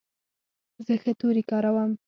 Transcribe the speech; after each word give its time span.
زه 0.85 0.93
ښه 1.01 1.11
توري 1.19 1.43
کاروم. 1.49 1.91